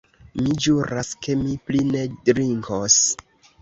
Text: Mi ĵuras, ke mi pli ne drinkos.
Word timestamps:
Mi 0.39 0.55
ĵuras, 0.67 1.13
ke 1.27 1.37
mi 1.43 1.55
pli 1.69 1.85
ne 1.93 2.05
drinkos. 2.19 3.03